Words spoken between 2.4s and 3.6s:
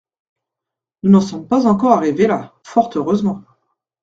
fort heureusement.